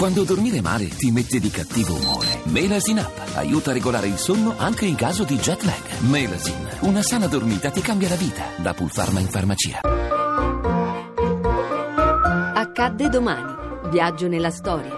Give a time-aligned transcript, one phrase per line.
[0.00, 2.40] Quando dormire male ti mette di cattivo umore.
[2.44, 6.00] Melasin Up aiuta a regolare il sonno anche in caso di jet lag.
[6.08, 8.44] Melasin, una sana dormita ti cambia la vita.
[8.56, 9.80] Da Pulpharma in farmacia.
[12.54, 13.90] Accadde domani.
[13.90, 14.90] Viaggio nella storia.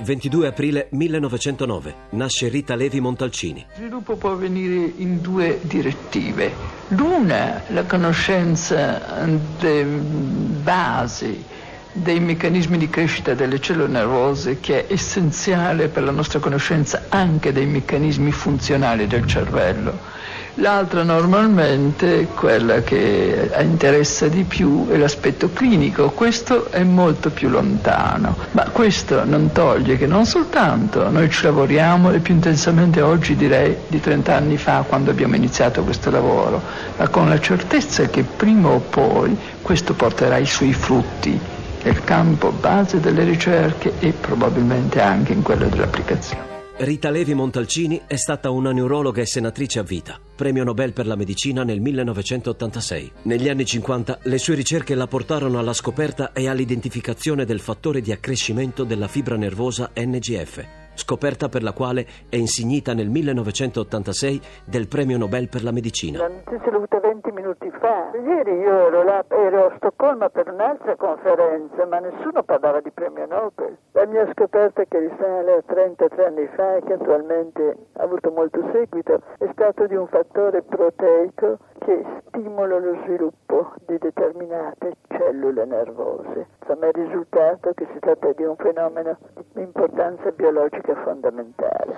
[0.00, 3.64] 22 aprile 1909 nasce Rita Levi Montalcini.
[3.68, 6.52] Lo sviluppo può avvenire in due direttive.
[6.88, 9.24] L'una, la conoscenza
[9.60, 11.54] delle basi
[11.96, 17.52] dei meccanismi di crescita delle cellule nervose che è essenziale per la nostra conoscenza anche
[17.52, 20.14] dei meccanismi funzionali del cervello.
[20.60, 26.10] L'altra normalmente, quella che interessa di più, è l'aspetto clinico.
[26.10, 32.10] Questo è molto più lontano, ma questo non toglie che non soltanto noi ci lavoriamo
[32.10, 36.62] e più intensamente oggi direi di 30 anni fa quando abbiamo iniziato questo lavoro,
[36.96, 41.38] ma con la certezza che prima o poi questo porterà i suoi frutti
[41.86, 46.54] nel campo base delle ricerche e probabilmente anche in quello dell'applicazione.
[46.78, 51.14] Rita Levi Montalcini è stata una neurologa e senatrice a vita, premio Nobel per la
[51.14, 53.12] medicina nel 1986.
[53.22, 58.10] Negli anni 50 le sue ricerche la portarono alla scoperta e all'identificazione del fattore di
[58.10, 65.18] accrescimento della fibra nervosa NGF, scoperta per la quale è insignita nel 1986 del premio
[65.18, 66.18] Nobel per la medicina.
[66.18, 68.10] La notizia l'ho avuta 20 minuti fa.
[68.14, 73.26] Ieri io ero, là, ero a Stoccolma per un'altra conferenza, ma nessuno parlava di premio
[73.26, 73.76] Nobel.
[73.92, 78.60] La mia scoperta che risale a 33 anni fa e che attualmente ha avuto molto
[78.72, 86.48] seguito è stato di un fattore proteico che stimola lo sviluppo di determinate cellule nervose.
[86.60, 89.16] Insomma, è risultato che si tratta di un fenomeno
[89.54, 91.94] di importanza biologica fondamentale.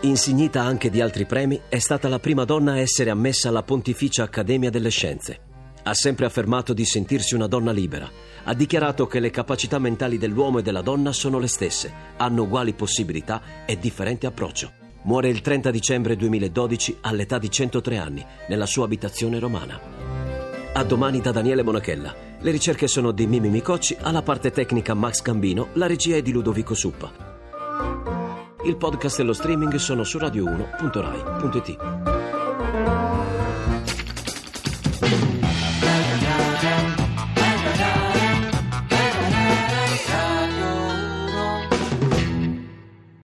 [0.00, 4.22] Insignita anche di altri premi, è stata la prima donna a essere ammessa alla Pontificia
[4.22, 5.48] Accademia delle Scienze.
[5.82, 8.08] Ha sempre affermato di sentirsi una donna libera.
[8.44, 12.72] Ha dichiarato che le capacità mentali dell'uomo e della donna sono le stesse, hanno uguali
[12.72, 14.79] possibilità e differente approccio.
[15.02, 19.80] Muore il 30 dicembre 2012 all'età di 103 anni, nella sua abitazione romana.
[20.72, 22.14] A domani da Daniele Monachella.
[22.38, 26.32] Le ricerche sono di Mimi Micocci, alla parte tecnica Max Gambino, la regia è di
[26.32, 27.12] Ludovico Suppa.
[28.64, 32.19] Il podcast e lo streaming sono su radio1.rai.it.